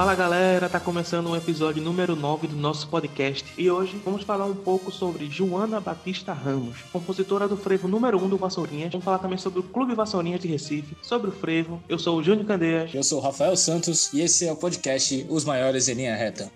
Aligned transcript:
Fala 0.00 0.14
galera, 0.14 0.66
tá 0.66 0.80
começando 0.80 1.26
o 1.26 1.32
um 1.32 1.36
episódio 1.36 1.82
número 1.82 2.16
9 2.16 2.46
do 2.46 2.56
nosso 2.56 2.88
podcast 2.88 3.44
e 3.58 3.70
hoje 3.70 4.00
vamos 4.02 4.22
falar 4.22 4.46
um 4.46 4.54
pouco 4.54 4.90
sobre 4.90 5.28
Joana 5.28 5.78
Batista 5.78 6.32
Ramos, 6.32 6.78
compositora 6.90 7.46
do 7.46 7.54
frevo 7.54 7.86
número 7.86 8.18
1 8.18 8.24
um 8.24 8.28
do 8.30 8.38
Vassourinhas. 8.38 8.90
Vamos 8.92 9.04
falar 9.04 9.18
também 9.18 9.36
sobre 9.36 9.60
o 9.60 9.62
Clube 9.62 9.94
Vassourinhas 9.94 10.40
de 10.40 10.48
Recife, 10.48 10.96
sobre 11.02 11.28
o 11.28 11.32
frevo. 11.32 11.82
Eu 11.86 11.98
sou 11.98 12.16
o 12.16 12.22
Júnior 12.22 12.46
Candeias. 12.46 12.94
Eu 12.94 13.02
sou 13.02 13.18
o 13.18 13.22
Rafael 13.22 13.54
Santos 13.58 14.10
e 14.14 14.22
esse 14.22 14.46
é 14.46 14.50
o 14.50 14.56
podcast 14.56 15.26
Os 15.28 15.44
Maiores 15.44 15.86
em 15.86 15.92
Linha 15.92 16.16
Reta. 16.16 16.50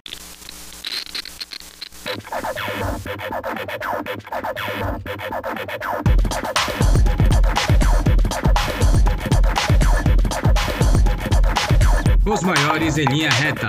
Maiores 12.75 12.99
em 12.99 13.05
linha 13.05 13.31
reta. 13.31 13.69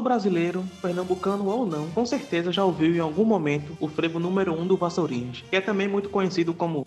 Todo 0.00 0.04
brasileiro, 0.04 0.64
pernambucano 0.80 1.46
ou 1.46 1.66
não, 1.66 1.90
com 1.90 2.06
certeza 2.06 2.50
já 2.50 2.64
ouviu 2.64 2.96
em 2.96 3.00
algum 3.00 3.22
momento 3.22 3.76
o 3.78 3.86
frevo 3.86 4.18
número 4.18 4.54
1 4.54 4.60
um 4.62 4.66
do 4.66 4.74
Vassourinhas, 4.74 5.44
que 5.50 5.54
é 5.54 5.60
também 5.60 5.86
muito 5.86 6.08
conhecido 6.08 6.54
como 6.54 6.84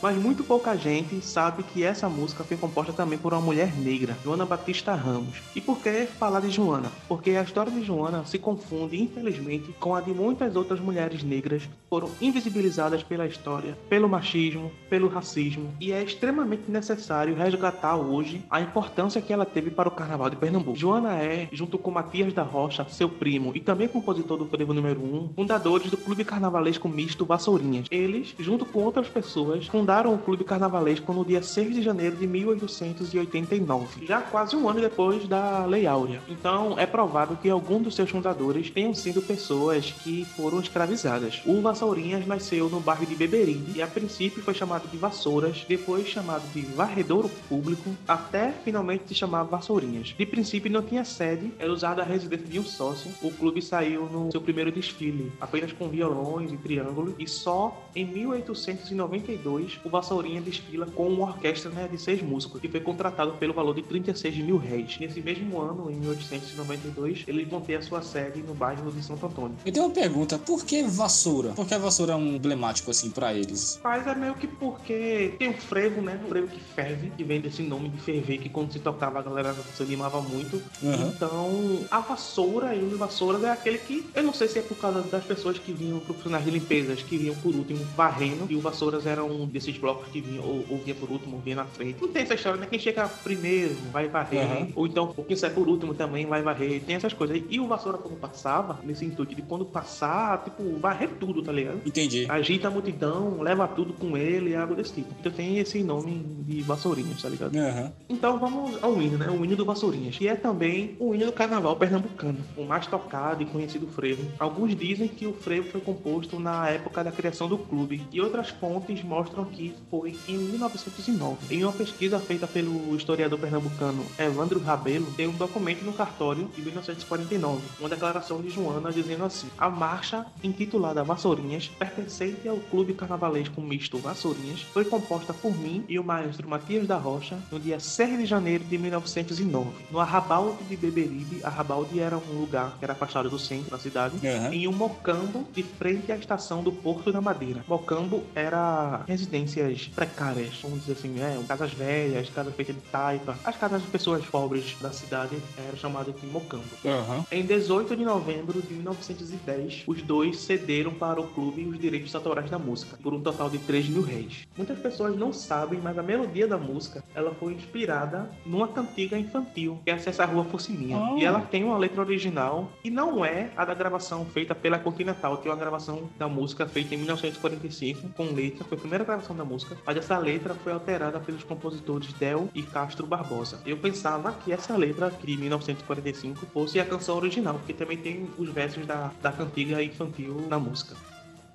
Mas 0.00 0.16
muito 0.16 0.42
pouca 0.42 0.74
gente 0.74 1.20
sabe 1.20 1.62
que 1.62 1.84
essa 1.84 2.08
música 2.08 2.42
foi 2.44 2.56
composta 2.56 2.94
também 2.94 3.18
por 3.18 3.34
uma 3.34 3.42
mulher 3.42 3.76
negra, 3.76 4.16
Joana 4.24 4.46
Batista 4.46 4.94
Ramos. 4.94 5.42
E 5.54 5.60
por 5.60 5.78
que 5.80 6.06
falar 6.06 6.40
de 6.40 6.50
Joana? 6.50 6.90
Porque 7.06 7.32
a 7.32 7.42
história 7.42 7.70
de 7.70 7.84
Joana 7.84 8.24
se 8.24 8.38
confunde, 8.38 8.98
infelizmente, 8.98 9.74
com 9.78 9.94
a 9.94 10.00
de 10.00 10.14
muitas 10.14 10.56
outras 10.56 10.80
mulheres 10.80 11.22
negras 11.22 11.64
que 11.64 11.70
foram 11.90 12.08
invisibilizadas 12.22 13.02
pela 13.02 13.26
história, 13.26 13.76
pelo 13.86 14.08
machismo, 14.08 14.72
pelo 14.88 15.08
racismo, 15.08 15.68
e 15.78 15.92
é 15.92 16.02
extremamente 16.02 16.70
necessário 16.70 17.36
resgatar 17.36 17.96
hoje 17.96 18.42
a 18.48 18.62
importância 18.62 19.20
que 19.20 19.30
ela 19.30 19.44
teve 19.44 19.70
para 19.70 19.90
o 19.90 19.92
carnaval 19.92 20.30
de 20.30 20.36
Pernambuco. 20.36 20.86
Joana 20.86 21.16
é 21.22 21.48
junto 21.66 21.78
com 21.78 21.90
Matias 21.90 22.32
da 22.32 22.44
Rocha, 22.44 22.86
seu 22.88 23.08
primo 23.08 23.50
e 23.52 23.58
também 23.58 23.88
compositor 23.88 24.38
do 24.38 24.46
frevo 24.46 24.72
número 24.72 25.00
1, 25.00 25.30
fundadores 25.34 25.90
do 25.90 25.96
Clube 25.96 26.24
Carnavalesco 26.24 26.88
Misto 26.88 27.24
Vassourinhas. 27.24 27.88
Eles, 27.90 28.32
junto 28.38 28.64
com 28.64 28.84
outras 28.84 29.08
pessoas, 29.08 29.66
fundaram 29.66 30.14
o 30.14 30.18
Clube 30.18 30.44
Carnavalesco 30.44 31.12
no 31.12 31.24
dia 31.24 31.42
6 31.42 31.74
de 31.74 31.82
janeiro 31.82 32.14
de 32.14 32.24
1889, 32.24 34.06
já 34.06 34.20
quase 34.20 34.54
um 34.54 34.68
ano 34.68 34.80
depois 34.80 35.26
da 35.26 35.66
Lei 35.66 35.88
Áurea. 35.88 36.20
Então, 36.28 36.78
é 36.78 36.86
provável 36.86 37.36
que 37.36 37.50
algum 37.50 37.82
dos 37.82 37.96
seus 37.96 38.10
fundadores 38.10 38.70
tenham 38.70 38.94
sido 38.94 39.20
pessoas 39.20 39.90
que 39.90 40.24
foram 40.36 40.60
escravizadas. 40.60 41.42
O 41.44 41.60
Vassourinhas 41.60 42.24
nasceu 42.28 42.70
no 42.70 42.78
bairro 42.78 43.04
de 43.04 43.16
Beberibe 43.16 43.72
e 43.74 43.82
a 43.82 43.88
princípio 43.88 44.40
foi 44.40 44.54
chamado 44.54 44.88
de 44.88 44.96
Vassouras, 44.96 45.64
depois 45.68 46.06
chamado 46.06 46.44
de 46.52 46.60
Varredouro 46.60 47.28
Público, 47.48 47.90
até 48.06 48.52
finalmente 48.64 49.08
se 49.08 49.14
chamar 49.16 49.42
Vassourinhas. 49.42 50.14
De 50.16 50.24
princípio 50.24 50.70
não 50.70 50.82
tinha 50.82 51.04
sede 51.04 51.26
sede 51.26 51.52
era 51.58 51.72
usada 51.72 52.02
a 52.02 52.04
residência 52.04 52.46
de 52.46 52.58
um 52.58 52.64
sócio. 52.64 53.10
O 53.22 53.30
clube 53.30 53.62
saiu 53.62 54.06
no 54.06 54.30
seu 54.30 54.40
primeiro 54.40 54.70
desfile, 54.70 55.32
apenas 55.40 55.72
com 55.72 55.88
violões 55.88 56.52
e 56.52 56.56
triângulos, 56.56 57.14
e 57.18 57.26
só 57.26 57.88
em 57.94 58.04
1892 58.04 59.80
o 59.84 59.88
Vassourinha 59.88 60.40
desfila 60.40 60.86
com 60.86 61.08
uma 61.08 61.28
orquestra 61.28 61.70
né, 61.70 61.88
de 61.90 61.98
seis 61.98 62.22
músicos, 62.22 62.60
que 62.60 62.68
foi 62.68 62.80
contratado 62.80 63.32
pelo 63.32 63.52
valor 63.52 63.74
de 63.74 63.82
36 63.82 64.36
mil 64.38 64.56
réis. 64.56 64.98
Nesse 64.98 65.20
mesmo 65.20 65.60
ano, 65.60 65.90
em 65.90 65.96
1892, 65.96 67.24
ele 67.26 67.46
manteve 67.50 67.76
a 67.76 67.82
sua 67.82 68.02
sede 68.02 68.42
no 68.42 68.54
bairro 68.54 68.90
de 68.90 69.02
Santo 69.02 69.26
Antônio. 69.26 69.56
Eu 69.64 69.72
tenho 69.72 69.86
uma 69.86 69.94
pergunta, 69.94 70.38
por 70.38 70.64
que 70.64 70.82
vassoura? 70.82 71.50
Por 71.50 71.66
que 71.66 71.74
a 71.74 71.78
vassoura 71.78 72.12
é 72.12 72.16
um 72.16 72.34
emblemático 72.36 72.90
assim 72.90 73.10
para 73.10 73.32
eles? 73.34 73.80
Mas 73.82 74.06
é 74.06 74.14
meio 74.14 74.34
que 74.34 74.46
porque 74.46 75.34
tem 75.38 75.50
um 75.50 75.54
frevo, 75.54 76.00
né? 76.02 76.20
Um 76.24 76.28
frevo 76.28 76.48
que 76.48 76.60
ferve, 76.60 77.10
que 77.10 77.24
vem 77.24 77.40
desse 77.40 77.62
nome 77.62 77.88
de 77.88 77.98
ferver, 77.98 78.38
que 78.38 78.48
quando 78.48 78.72
se 78.72 78.78
tocava 78.78 79.18
a 79.18 79.22
galera 79.22 79.54
se 79.54 79.82
animava 79.82 80.20
muito. 80.20 80.56
Uhum. 80.82 81.08
Então 81.08 81.45
então, 81.46 81.86
a 81.90 82.00
vassoura 82.00 82.74
e 82.74 82.82
o 82.82 82.98
vassouras 82.98 83.42
é 83.44 83.50
aquele 83.50 83.78
que, 83.78 84.04
eu 84.14 84.22
não 84.22 84.32
sei 84.32 84.48
se 84.48 84.58
é 84.58 84.62
por 84.62 84.76
causa 84.76 85.02
das 85.02 85.24
pessoas 85.24 85.58
que 85.58 85.72
vinham 85.72 85.98
profissionais 86.00 86.44
de 86.44 86.50
limpezas, 86.50 87.02
que 87.02 87.16
vinham 87.16 87.34
por 87.36 87.54
último 87.54 87.84
varrendo, 87.96 88.46
e 88.50 88.56
o 88.56 88.60
vassouras 88.60 89.06
era 89.06 89.22
um 89.22 89.46
desses 89.46 89.76
blocos 89.78 90.08
que 90.08 90.20
vinha 90.20 90.40
ou, 90.42 90.64
ou 90.68 90.78
vinha 90.78 90.94
por 90.94 91.10
último, 91.10 91.36
ou 91.36 91.42
vinha 91.42 91.56
na 91.56 91.64
frente. 91.64 92.00
Não 92.00 92.08
tem 92.08 92.22
essa 92.22 92.34
história, 92.34 92.60
né? 92.60 92.66
Quem 92.68 92.78
chega 92.78 93.08
primeiro 93.08 93.74
vai 93.92 94.08
varrer, 94.08 94.46
uhum. 94.46 94.72
ou 94.74 94.86
então 94.86 95.14
quem 95.26 95.36
sai 95.36 95.50
por 95.50 95.68
último 95.68 95.94
também 95.94 96.26
vai 96.26 96.42
varrer. 96.42 96.82
Tem 96.82 96.96
essas 96.96 97.12
coisas. 97.12 97.40
E 97.48 97.60
o 97.60 97.66
vassoura, 97.66 97.98
quando 97.98 98.18
passava, 98.18 98.80
nesse 98.82 99.04
intuito 99.04 99.34
de 99.34 99.42
quando 99.42 99.64
passar, 99.64 100.42
tipo, 100.44 100.78
varrer 100.78 101.10
tudo, 101.20 101.42
tá 101.42 101.52
ligado? 101.52 101.80
Entendi. 101.84 102.26
Agita 102.28 102.68
a 102.68 102.70
multidão, 102.70 103.40
leva 103.40 103.66
tudo 103.68 103.92
com 103.92 104.16
ele, 104.16 104.54
algo 104.54 104.74
desse 104.74 104.94
tipo. 104.94 105.14
Então 105.20 105.32
tem 105.32 105.58
esse 105.58 105.82
nome 105.82 106.24
de 106.46 106.62
vassourinhas, 106.62 107.22
tá 107.22 107.28
ligado? 107.28 107.54
Uhum. 107.54 107.92
Então 108.08 108.38
vamos 108.38 108.82
ao 108.82 109.00
hino, 109.00 109.18
né? 109.18 109.28
O 109.28 109.44
hino 109.44 109.56
do 109.56 109.64
vassourinhas, 109.64 110.16
que 110.16 110.28
é 110.28 110.34
também 110.34 110.96
o 110.98 111.14
hino 111.14 111.26
do 111.26 111.32
carnaval 111.36 111.76
pernambucano, 111.76 112.38
o 112.56 112.64
mais 112.64 112.86
tocado 112.86 113.42
e 113.42 113.46
conhecido 113.46 113.86
frevo. 113.86 114.26
Alguns 114.38 114.74
dizem 114.74 115.06
que 115.06 115.26
o 115.26 115.34
frevo 115.34 115.70
foi 115.70 115.80
composto 115.80 116.40
na 116.40 116.68
época 116.68 117.04
da 117.04 117.12
criação 117.12 117.46
do 117.46 117.58
clube, 117.58 118.02
e 118.10 118.20
outras 118.20 118.48
fontes 118.48 119.04
mostram 119.04 119.44
que 119.44 119.74
foi 119.90 120.16
em 120.26 120.38
1909. 120.38 121.54
Em 121.54 121.62
uma 121.62 121.72
pesquisa 121.72 122.18
feita 122.18 122.46
pelo 122.46 122.96
historiador 122.96 123.38
pernambucano 123.38 124.04
Evandro 124.18 124.58
Rabelo, 124.60 125.12
tem 125.12 125.28
um 125.28 125.32
documento 125.32 125.84
no 125.84 125.92
cartório 125.92 126.48
de 126.56 126.62
1949, 126.62 127.62
uma 127.78 127.88
declaração 127.88 128.40
de 128.40 128.48
Joana 128.48 128.90
dizendo 128.90 129.24
assim: 129.24 129.48
A 129.58 129.68
marcha, 129.68 130.24
intitulada 130.42 131.04
Vassourinhas, 131.04 131.68
pertencente 131.68 132.48
ao 132.48 132.56
Clube 132.56 132.94
Carnavalesco 132.94 133.60
Misto 133.60 133.98
Vassourinhas, 133.98 134.62
foi 134.62 134.84
composta 134.84 135.34
por 135.34 135.54
mim 135.54 135.84
e 135.88 135.98
o 135.98 136.04
maestro 136.04 136.48
Matias 136.48 136.86
da 136.86 136.96
Rocha 136.96 137.38
no 137.52 137.60
dia 137.60 137.78
6 137.78 138.18
de 138.18 138.26
janeiro 138.26 138.64
de 138.64 138.78
1909, 138.78 139.70
no 139.90 140.00
arrabalde 140.00 140.64
de 140.64 140.76
Beberibe, 140.76 141.25
Arrabalde 141.42 142.00
era 142.00 142.16
um 142.16 142.40
lugar 142.40 142.76
que 142.78 142.84
era 142.84 142.92
afastado 142.92 143.28
do 143.28 143.38
centro 143.38 143.70
da 143.70 143.78
cidade, 143.78 144.16
uhum. 144.16 144.52
em 144.52 144.68
um 144.68 144.72
mocambo 144.72 145.46
de 145.52 145.62
frente 145.62 146.10
à 146.12 146.16
estação 146.16 146.62
do 146.62 146.72
Porto 146.72 147.12
da 147.12 147.20
Madeira. 147.20 147.64
Mocambo 147.66 148.24
era 148.34 149.02
residências 149.06 149.88
precárias, 149.88 150.58
vamos 150.62 150.80
dizer 150.80 150.92
assim, 150.92 151.20
é, 151.20 151.38
casas 151.46 151.72
velhas, 151.72 152.28
casas 152.30 152.54
feitas 152.54 152.74
de 152.74 152.82
taipa. 152.82 153.36
As 153.44 153.56
casas 153.56 153.82
de 153.82 153.88
pessoas 153.88 154.24
pobres 154.26 154.76
da 154.80 154.92
cidade 154.92 155.36
eram 155.66 155.76
chamadas 155.76 156.14
de 156.20 156.26
mocambo. 156.26 156.64
Uhum. 156.84 157.24
Em 157.30 157.44
18 157.44 157.96
de 157.96 158.04
novembro 158.04 158.60
de 158.60 158.74
1910, 158.74 159.84
os 159.86 160.02
dois 160.02 160.38
cederam 160.38 160.92
para 160.92 161.20
o 161.20 161.26
clube 161.28 161.64
os 161.66 161.78
direitos 161.78 162.14
autorais 162.14 162.50
da 162.50 162.58
música, 162.58 162.98
por 163.02 163.14
um 163.14 163.20
total 163.20 163.50
de 163.50 163.58
3 163.58 163.88
mil 163.88 164.02
réis. 164.02 164.46
Muitas 164.56 164.78
pessoas 164.78 165.16
não 165.16 165.32
sabem, 165.32 165.80
mas 165.82 165.98
a 165.98 166.02
melodia 166.02 166.46
da 166.46 166.58
música 166.58 167.02
ela 167.14 167.34
foi 167.34 167.54
inspirada 167.54 168.30
numa 168.44 168.68
cantiga 168.68 169.18
infantil, 169.18 169.80
que 169.84 169.90
é 169.90 169.94
Acessa 169.94 170.22
a 170.22 170.26
Rua 170.26 170.44
Fosse 170.44 170.72
Minha. 170.72 170.98
Oh. 170.98 171.15
E 171.16 171.24
ela 171.24 171.40
tem 171.40 171.64
uma 171.64 171.78
letra 171.78 172.02
original 172.02 172.70
e 172.84 172.90
não 172.90 173.24
é 173.24 173.50
a 173.56 173.64
da 173.64 173.72
gravação 173.72 174.24
feita 174.26 174.54
pela 174.54 174.78
Continental, 174.78 175.38
que 175.38 175.48
é 175.48 175.50
uma 175.50 175.56
gravação 175.56 176.10
da 176.18 176.28
música 176.28 176.66
feita 176.66 176.94
em 176.94 176.98
1945 176.98 178.10
com 178.10 178.34
letra, 178.34 178.64
foi 178.64 178.76
a 178.76 178.80
primeira 178.80 179.04
gravação 179.04 179.34
da 179.34 179.44
música, 179.44 179.76
mas 179.86 179.96
essa 179.96 180.18
letra 180.18 180.54
foi 180.54 180.72
alterada 180.72 181.18
pelos 181.18 181.42
compositores 181.42 182.12
Del 182.12 182.50
e 182.54 182.62
Castro 182.62 183.06
Barbosa. 183.06 183.62
Eu 183.64 183.78
pensava 183.78 184.32
que 184.32 184.52
essa 184.52 184.76
letra 184.76 185.10
de 185.10 185.36
1945 185.36 186.46
fosse 186.46 186.78
a 186.78 186.84
canção 186.84 187.16
original, 187.16 187.54
porque 187.54 187.72
também 187.72 187.96
tem 187.96 188.28
os 188.36 188.50
versos 188.50 188.86
da, 188.86 189.10
da 189.22 189.32
cantiga 189.32 189.82
infantil 189.82 190.46
na 190.48 190.58
música. 190.58 190.94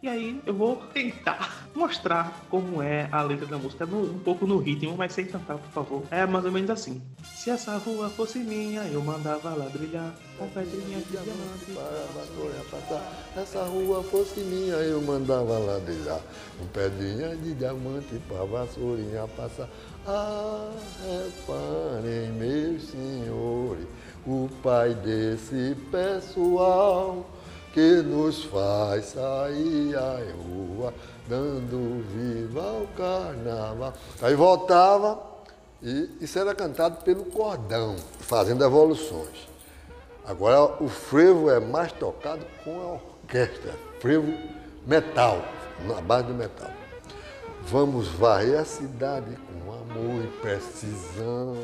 E 0.04 0.10
aí 0.10 0.42
eu 0.48 0.54
vou 0.56 0.78
tentar 0.92 1.68
mostrar 1.76 2.44
como 2.50 2.82
é 2.82 3.08
a 3.12 3.22
letra 3.22 3.46
da 3.46 3.60
música, 3.60 3.86
no, 3.86 4.16
um 4.16 4.18
pouco 4.18 4.48
no 4.48 4.58
ritmo, 4.58 4.96
mas 4.98 5.14
sem 5.14 5.26
cantar, 5.26 5.60
por 5.60 5.70
favor. 5.72 6.04
É 6.10 6.26
mais 6.26 6.44
ou 6.44 6.52
menos 6.52 6.72
assim. 6.72 7.00
Se 7.24 7.52
essa 7.52 7.78
rua 7.78 8.10
fosse 8.10 8.40
minha, 8.40 8.82
eu 8.86 9.00
mandava 9.04 9.54
ladrilhar 9.54 10.16
com 10.40 10.48
pedrinhas 10.48 11.04
de 11.06 11.12
diamante 11.12 11.72
para 11.72 11.84
a 11.84 12.08
vassoura 12.16 12.66
passar. 12.72 13.32
Essa 13.38 13.64
rua 13.64 14.04
fosse 14.04 14.40
minha, 14.40 14.74
eu 14.78 15.00
mandava 15.04 15.60
ladrilhar 15.60 16.22
com 16.58 16.66
pedrinhas 16.68 17.40
de 17.44 17.54
diamante 17.54 18.20
para 18.28 18.42
a 18.42 18.46
vassourinha 18.46 19.28
passar. 19.38 19.70
Ah, 20.08 20.72
reparem, 21.04 22.32
meus 22.32 22.86
senhores, 22.86 23.86
o 24.26 24.50
pai 24.64 24.96
desse 24.96 25.78
pessoal 25.92 27.24
que 27.74 28.02
nos 28.02 28.44
faz 28.46 29.06
sair 29.06 29.96
à 29.96 30.20
rua, 30.36 30.94
dando 31.28 32.04
viva 32.10 32.62
ao 32.62 32.88
carnaval. 32.98 33.94
Aí 34.22 34.36
voltava, 34.36 35.20
e 35.82 36.10
isso 36.22 36.38
era 36.38 36.54
cantado 36.54 37.04
pelo 37.04 37.26
cordão, 37.26 37.96
fazendo 38.20 38.64
evoluções. 38.64 39.50
Agora 40.26 40.84
o 40.84 40.88
frevo 40.88 41.50
é 41.50 41.60
mais 41.60 41.92
tocado 41.92 42.46
com 42.64 42.80
a 42.82 42.94
orquestra, 42.94 43.74
frevo 44.00 44.34
metal, 44.86 45.44
na 45.88 46.00
base 46.02 46.28
do 46.28 46.34
metal. 46.34 46.70
Vamos 47.64 48.08
varrer 48.08 48.60
a 48.60 48.66
cidade 48.66 49.38
com 49.64 49.72
amor 49.72 50.24
e 50.24 50.28
precisão. 50.42 51.56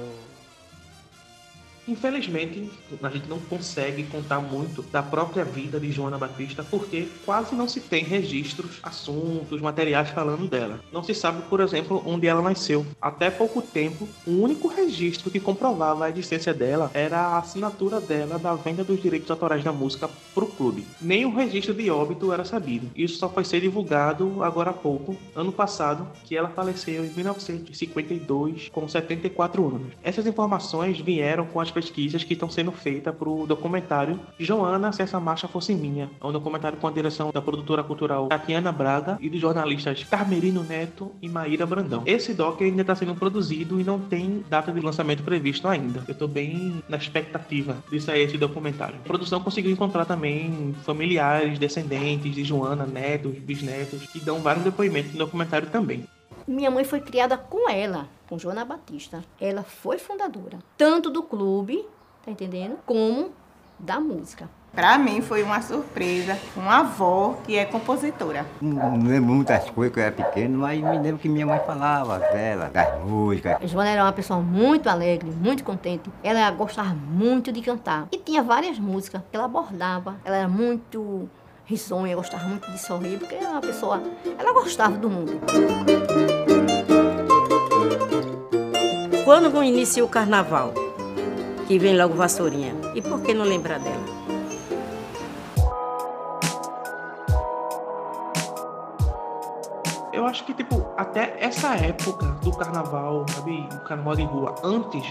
Infelizmente, 1.87 2.69
a 3.01 3.09
gente 3.09 3.27
não 3.27 3.39
consegue 3.39 4.03
contar 4.03 4.39
muito 4.39 4.81
da 4.83 5.01
própria 5.01 5.45
vida 5.45 5.79
de 5.79 5.91
Joana 5.91 6.17
Batista 6.17 6.63
porque 6.63 7.07
quase 7.25 7.55
não 7.55 7.67
se 7.67 7.79
tem 7.79 8.03
registros, 8.03 8.79
assuntos, 8.83 9.61
materiais 9.61 10.09
falando 10.09 10.47
dela. 10.47 10.79
Não 10.91 11.03
se 11.03 11.13
sabe, 11.13 11.43
por 11.43 11.61
exemplo, 11.61 12.03
onde 12.05 12.27
ela 12.27 12.41
nasceu. 12.41 12.85
Até 13.01 13.29
pouco 13.29 13.61
tempo, 13.61 14.07
o 14.25 14.41
único 14.41 14.67
registro 14.67 15.31
que 15.31 15.39
comprovava 15.39 16.05
a 16.05 16.09
existência 16.09 16.53
dela 16.53 16.91
era 16.93 17.19
a 17.19 17.37
assinatura 17.39 18.01
dela 18.01 18.37
da 18.37 18.53
venda 18.55 18.83
dos 18.83 19.01
direitos 19.01 19.31
autorais 19.31 19.63
da 19.63 19.71
música 19.71 20.09
para 20.33 20.43
o 20.43 20.47
clube. 20.47 20.85
Nem 21.01 21.25
o 21.25 21.33
registro 21.33 21.73
de 21.73 21.89
óbito 21.89 22.33
era 22.33 22.43
sabido. 22.43 22.89
Isso 22.95 23.17
só 23.17 23.29
foi 23.29 23.45
ser 23.45 23.61
divulgado 23.61 24.43
agora 24.43 24.71
há 24.71 24.73
pouco, 24.73 25.15
ano 25.35 25.51
passado, 25.51 26.07
que 26.25 26.35
ela 26.35 26.49
faleceu 26.49 27.05
em 27.05 27.09
1952 27.09 28.69
com 28.69 28.87
74 28.87 29.67
anos. 29.67 29.93
Essas 30.03 30.25
informações 30.25 30.99
vieram 30.99 31.45
com 31.45 31.59
as 31.59 31.71
pesquisas 31.77 32.23
que 32.23 32.33
estão 32.33 32.49
sendo 32.49 32.71
feitas 32.71 33.13
para 33.13 33.29
o 33.29 33.45
documentário 33.45 34.19
Joana, 34.39 34.91
se 34.91 35.03
essa 35.03 35.19
marcha 35.19 35.47
fosse 35.47 35.75
minha. 35.75 36.09
É 36.19 36.25
um 36.25 36.31
documentário 36.31 36.79
com 36.79 36.87
a 36.87 36.91
direção 36.91 37.29
da 37.31 37.39
produtora 37.39 37.83
cultural 37.83 38.27
Tatiana 38.29 38.71
Braga 38.71 39.19
e 39.21 39.29
dos 39.29 39.39
jornalistas 39.39 40.03
Carmerino 40.03 40.63
Neto 40.63 41.11
e 41.21 41.29
Maíra 41.29 41.67
Brandão. 41.67 42.01
Esse 42.07 42.33
doc 42.33 42.59
ainda 42.63 42.81
está 42.81 42.95
sendo 42.95 43.13
produzido 43.13 43.79
e 43.79 43.83
não 43.83 43.99
tem 43.99 44.43
data 44.49 44.71
de 44.71 44.79
lançamento 44.79 45.21
previsto 45.21 45.67
ainda. 45.67 46.03
Eu 46.07 46.13
estou 46.13 46.27
bem 46.27 46.83
na 46.89 46.97
expectativa 46.97 47.77
de 47.91 48.01
sair 48.01 48.23
esse 48.23 48.39
documentário. 48.39 48.95
A 49.05 49.07
produção 49.07 49.39
conseguiu 49.39 49.71
encontrar 49.71 50.05
também 50.05 50.73
familiares, 50.83 51.59
descendentes 51.59 52.33
de 52.33 52.43
Joana, 52.43 52.87
netos, 52.87 53.37
bisnetos, 53.37 54.03
que 54.07 54.19
dão 54.19 54.39
vários 54.39 54.63
depoimentos 54.63 55.11
no 55.11 55.19
documentário 55.19 55.67
também. 55.69 56.05
Minha 56.47 56.71
mãe 56.71 56.83
foi 56.83 57.01
criada 57.01 57.37
com 57.37 57.69
ela, 57.69 58.07
com 58.27 58.37
Joana 58.37 58.65
Batista. 58.65 59.23
Ela 59.39 59.63
foi 59.63 59.97
fundadora, 59.97 60.59
tanto 60.77 61.09
do 61.09 61.23
clube, 61.23 61.85
tá 62.23 62.31
entendendo? 62.31 62.77
Como 62.85 63.31
da 63.79 63.99
música. 63.99 64.49
Para 64.73 64.97
mim 64.97 65.21
foi 65.21 65.41
uma 65.41 65.59
surpresa, 65.61 66.37
uma 66.55 66.79
avó 66.79 67.37
que 67.45 67.57
é 67.57 67.65
compositora. 67.65 68.45
Não 68.61 68.95
lembro 68.97 69.33
muitas 69.33 69.67
coisas 69.71 69.91
que 69.91 69.99
eu 69.99 70.03
era 70.03 70.11
pequeno, 70.11 70.59
mas 70.59 70.79
me 70.79 70.99
lembro 70.99 71.17
que 71.17 71.27
minha 71.27 71.47
mãe 71.47 71.59
falava 71.65 72.19
dela, 72.19 72.69
das 72.69 73.01
músicas. 73.03 73.57
Joana 73.71 73.89
era 73.89 74.03
uma 74.03 74.13
pessoa 74.13 74.39
muito 74.39 74.87
alegre, 74.87 75.31
muito 75.31 75.63
contente. 75.63 76.11
Ela 76.21 76.51
gostava 76.51 76.93
muito 76.93 77.51
de 77.51 77.61
cantar. 77.61 78.07
E 78.11 78.17
tinha 78.17 78.43
várias 78.43 78.77
músicas 78.77 79.21
que 79.31 79.35
ela 79.35 79.45
abordava. 79.45 80.15
Ela 80.23 80.37
era 80.37 80.47
muito 80.47 81.27
risonha, 81.65 82.15
gostava 82.15 82.45
muito 82.45 82.69
de 82.69 82.79
sorrir, 82.79 83.17
porque 83.17 83.35
era 83.35 83.49
uma 83.49 83.61
pessoa. 83.61 84.01
Ela 84.37 84.53
gostava 84.53 84.95
do 84.95 85.09
mundo. 85.09 85.41
Quando 89.27 89.61
inicia 89.61 90.05
o 90.05 90.07
carnaval? 90.07 90.73
Que 91.67 91.77
vem 91.77 91.97
logo 91.97 92.13
Vassourinha. 92.13 92.73
E 92.95 93.01
por 93.01 93.19
que 93.21 93.33
não 93.33 93.43
lembrar 93.43 93.77
dela? 93.77 94.05
Eu 100.13 100.25
acho 100.25 100.45
que, 100.45 100.53
tipo, 100.53 100.93
até 100.95 101.35
essa 101.41 101.75
época 101.75 102.25
do 102.41 102.55
carnaval, 102.55 103.25
sabe? 103.31 103.67
O 103.73 103.83
carnaval 103.83 104.15
de 104.15 104.23
rua, 104.23 104.55
antes 104.63 105.03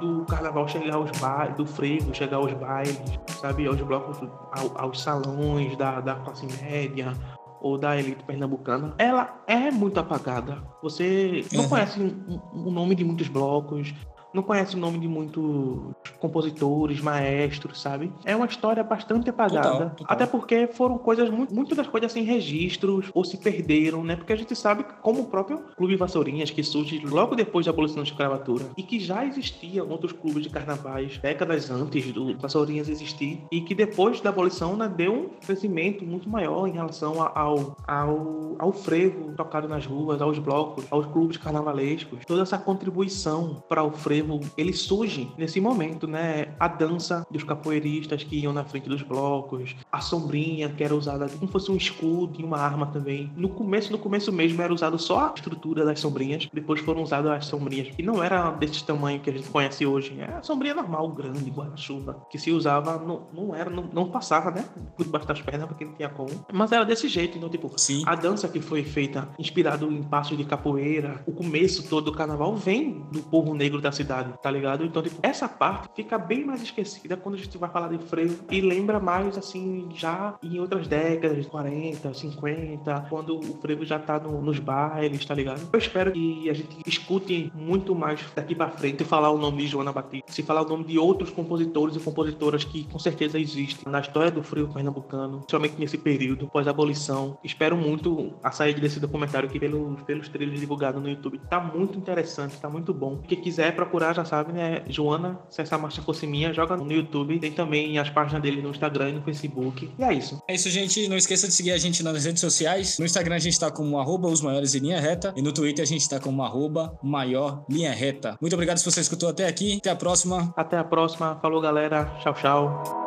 do 0.00 0.24
carnaval 0.24 0.66
chegar 0.66 0.96
aos 0.96 1.16
bailes, 1.20 1.54
do 1.54 1.64
frevo 1.64 2.12
chegar 2.12 2.38
aos 2.38 2.52
bailes, 2.54 3.20
sabe? 3.40 3.68
Aos 3.68 3.80
blocos, 3.82 4.18
ao, 4.50 4.84
aos 4.84 5.00
salões 5.00 5.76
da, 5.76 6.00
da 6.00 6.16
classe 6.16 6.44
média, 6.60 7.12
ou 7.60 7.76
da 7.76 7.96
elite 7.98 8.24
pernambucana, 8.24 8.94
ela 8.98 9.42
é 9.46 9.70
muito 9.70 10.00
apagada. 10.00 10.62
Você 10.82 11.44
não 11.52 11.64
Uhum. 11.64 11.68
conhece 11.68 12.00
o- 12.00 12.68
o 12.68 12.70
nome 12.70 12.94
de 12.94 13.04
muitos 13.04 13.28
blocos, 13.28 13.94
não 14.32 14.42
conhece 14.42 14.76
o 14.76 14.78
nome 14.78 14.98
de 14.98 15.08
muitos 15.08 15.94
compositores, 16.18 17.00
maestros, 17.00 17.80
sabe? 17.80 18.12
É 18.24 18.34
uma 18.36 18.46
história 18.46 18.82
bastante 18.82 19.30
apagada. 19.30 19.70
Total, 19.70 19.90
total. 19.90 20.06
Até 20.08 20.26
porque 20.26 20.66
foram 20.68 20.98
coisas, 20.98 21.30
muitas 21.30 21.76
das 21.76 21.86
coisas 21.86 22.12
sem 22.12 22.24
registros, 22.24 23.10
ou 23.14 23.24
se 23.24 23.36
perderam, 23.36 24.04
né? 24.04 24.16
Porque 24.16 24.32
a 24.32 24.36
gente 24.36 24.54
sabe 24.54 24.84
que, 24.84 24.92
como 24.94 25.22
o 25.22 25.26
próprio 25.26 25.58
Clube 25.76 25.96
Vassourinhas, 25.96 26.50
que 26.50 26.62
surge 26.62 26.98
logo 27.04 27.34
depois 27.34 27.66
da 27.66 27.72
abolição 27.72 27.98
da 27.98 28.02
escravatura, 28.04 28.66
e 28.76 28.82
que 28.82 29.00
já 29.00 29.24
existiam 29.24 29.88
outros 29.88 30.12
clubes 30.12 30.42
de 30.42 30.50
carnavais 30.50 31.18
décadas 31.18 31.70
antes 31.70 32.12
do 32.12 32.36
Vassourinhas 32.38 32.88
existir, 32.88 33.42
e 33.50 33.60
que 33.60 33.74
depois 33.74 34.20
da 34.20 34.30
abolição 34.30 34.76
né, 34.76 34.88
deu 34.88 35.12
um 35.14 35.28
crescimento 35.44 36.04
muito 36.04 36.28
maior 36.28 36.66
em 36.66 36.72
relação 36.72 37.20
ao, 37.22 37.76
ao, 37.86 38.56
ao 38.58 38.72
frevo 38.72 39.32
tocado 39.34 39.68
nas 39.68 39.86
ruas, 39.86 40.20
aos 40.20 40.38
blocos, 40.38 40.84
aos 40.90 41.06
clubes 41.06 41.36
carnavalescos. 41.36 42.24
Toda 42.26 42.42
essa 42.42 42.58
contribuição 42.58 43.62
para 43.68 43.82
o 43.82 43.90
frevo, 43.90 44.19
ele 44.56 44.72
surge 44.72 45.30
nesse 45.36 45.60
momento, 45.60 46.06
né? 46.06 46.54
A 46.58 46.68
dança 46.68 47.26
dos 47.30 47.44
capoeiristas 47.44 48.22
que 48.22 48.38
iam 48.38 48.52
na 48.52 48.64
frente 48.64 48.88
dos 48.88 49.02
blocos, 49.02 49.74
a 49.90 50.00
sombrinha 50.00 50.68
que 50.68 50.84
era 50.84 50.94
usada 50.94 51.28
como 51.28 51.50
fosse 51.50 51.70
um 51.70 51.76
escudo 51.76 52.40
e 52.40 52.44
uma 52.44 52.58
arma 52.58 52.86
também. 52.86 53.32
No 53.36 53.48
começo, 53.48 53.90
no 53.90 53.98
começo 53.98 54.32
mesmo 54.32 54.60
era 54.60 54.72
usado 54.72 54.98
só 54.98 55.30
a 55.30 55.32
estrutura 55.34 55.84
das 55.84 56.00
sombrinhas, 56.00 56.48
depois 56.52 56.80
foram 56.80 57.02
usadas 57.02 57.30
as 57.32 57.46
sombrinhas 57.46 57.88
que 57.94 58.02
não 58.02 58.22
era 58.22 58.50
desse 58.52 58.84
tamanho 58.84 59.20
que 59.20 59.30
a 59.30 59.32
gente 59.32 59.48
conhece 59.48 59.86
hoje, 59.86 60.18
é 60.20 60.24
a 60.24 60.42
sombrinha 60.42 60.74
normal, 60.74 61.08
grande, 61.08 61.50
guarda-chuva, 61.50 62.26
que 62.30 62.38
se 62.38 62.50
usava, 62.50 62.98
não, 62.98 63.26
não 63.32 63.54
era, 63.54 63.70
não, 63.70 63.84
não 63.92 64.10
passava, 64.10 64.50
né? 64.50 64.64
Por 64.96 65.04
debaixo 65.04 65.26
das 65.26 65.40
pernas, 65.40 65.68
porque 65.68 65.84
não 65.84 65.94
tinha 65.94 66.08
como. 66.08 66.30
Mas 66.52 66.72
era 66.72 66.84
desse 66.84 67.08
jeito, 67.08 67.38
então, 67.38 67.48
tipo, 67.48 67.72
Sim. 67.76 68.02
a 68.06 68.14
dança 68.14 68.48
que 68.48 68.60
foi 68.60 68.82
feita 68.82 69.28
inspirado 69.38 69.90
em 69.90 70.02
passos 70.02 70.36
de 70.36 70.44
capoeira, 70.44 71.22
o 71.26 71.32
começo 71.32 71.88
todo 71.88 72.10
do 72.10 72.12
carnaval 72.12 72.54
vem 72.56 73.06
do 73.12 73.20
povo 73.20 73.54
negro 73.54 73.80
da 73.80 73.92
cidade, 73.92 74.09
tá 74.42 74.50
ligado? 74.50 74.84
Então, 74.84 75.02
tipo, 75.02 75.16
essa 75.22 75.48
parte 75.48 75.88
fica 75.94 76.18
bem 76.18 76.44
mais 76.44 76.62
esquecida 76.62 77.16
quando 77.16 77.36
a 77.36 77.38
gente 77.38 77.56
vai 77.58 77.70
falar 77.70 77.88
de 77.88 77.98
frevo 77.98 78.44
e 78.50 78.60
lembra 78.60 78.98
mais, 79.00 79.36
assim, 79.38 79.88
já 79.94 80.34
em 80.42 80.58
outras 80.58 80.86
décadas, 80.88 81.46
40, 81.46 82.12
50, 82.14 83.06
quando 83.08 83.38
o 83.38 83.42
frevo 83.60 83.84
já 83.84 83.98
tá 83.98 84.18
no- 84.18 84.40
nos 84.42 84.58
bailes, 84.58 85.24
tá 85.24 85.34
ligado? 85.34 85.68
Eu 85.72 85.78
espero 85.78 86.12
que 86.12 86.48
a 86.50 86.52
gente 86.54 86.78
escute 86.86 87.52
muito 87.54 87.94
mais 87.94 88.20
daqui 88.34 88.54
pra 88.54 88.68
frente 88.70 89.04
falar 89.04 89.30
o 89.30 89.38
nome 89.38 89.58
de 89.62 89.68
Joana 89.68 89.92
Batista, 89.92 90.32
se 90.32 90.42
falar 90.42 90.62
o 90.62 90.68
nome 90.68 90.84
de 90.84 90.98
outros 90.98 91.30
compositores 91.30 91.96
e 91.96 92.00
compositoras 92.00 92.64
que 92.64 92.84
com 92.84 92.98
certeza 92.98 93.38
existem 93.38 93.90
na 93.90 94.00
história 94.00 94.30
do 94.30 94.42
frevo 94.42 94.72
pernambucano, 94.72 95.38
principalmente 95.38 95.74
nesse 95.78 95.98
período 95.98 96.46
pós-abolição. 96.48 97.36
Espero 97.44 97.76
muito 97.76 98.32
a 98.42 98.50
saída 98.50 98.80
desse 98.80 98.98
documentário 99.00 99.48
aqui 99.48 99.58
pelos, 99.58 100.02
pelos 100.02 100.28
trailers 100.28 100.60
divulgados 100.60 101.02
no 101.02 101.08
YouTube. 101.08 101.38
Tá 101.48 101.60
muito 101.60 101.98
interessante, 101.98 102.58
tá 102.60 102.68
muito 102.68 102.92
bom. 102.94 103.18
Quem 103.26 103.40
quiser 103.40 103.74
procurar, 103.74 103.99
já 104.12 104.24
sabe, 104.24 104.52
né? 104.52 104.82
Joana, 104.88 105.38
se 105.48 105.60
essa 105.60 105.78
marcha 105.78 106.02
fosse 106.02 106.26
minha, 106.26 106.52
joga 106.52 106.76
no 106.76 106.90
YouTube. 106.90 107.38
Tem 107.38 107.52
também 107.52 107.98
as 107.98 108.10
páginas 108.10 108.42
dele 108.42 108.62
no 108.62 108.70
Instagram 108.70 109.10
e 109.10 109.12
no 109.12 109.22
Facebook. 109.22 109.90
E 109.98 110.02
é 110.02 110.12
isso. 110.12 110.42
É 110.48 110.54
isso, 110.54 110.70
gente. 110.70 111.08
Não 111.08 111.16
esqueça 111.16 111.46
de 111.46 111.54
seguir 111.54 111.72
a 111.72 111.78
gente 111.78 112.02
nas 112.02 112.24
redes 112.24 112.40
sociais. 112.40 112.98
No 112.98 113.04
Instagram 113.04 113.36
a 113.36 113.38
gente 113.38 113.58
tá 113.58 113.70
como 113.70 113.98
arroba 113.98 114.28
os 114.28 114.40
maiores 114.40 114.74
em 114.74 114.80
linha 114.80 115.00
reta. 115.00 115.32
E 115.36 115.42
no 115.42 115.52
Twitter 115.52 115.82
a 115.82 115.86
gente 115.86 116.08
tá 116.08 116.18
como 116.18 116.42
arroba 116.42 116.98
maior 117.02 117.64
linha 117.68 117.92
reta. 117.92 118.36
Muito 118.40 118.54
obrigado 118.54 118.78
se 118.78 118.84
você 118.84 119.00
escutou 119.00 119.28
até 119.28 119.46
aqui. 119.46 119.78
Até 119.78 119.90
a 119.90 119.96
próxima. 119.96 120.52
Até 120.56 120.78
a 120.78 120.84
próxima. 120.84 121.38
Falou, 121.40 121.60
galera. 121.60 122.04
Tchau, 122.20 122.34
tchau. 122.34 122.99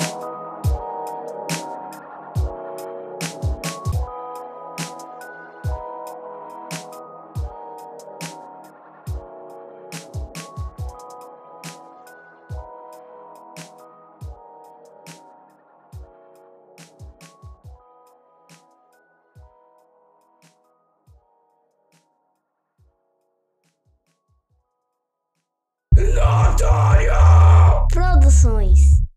Produções 27.92 28.93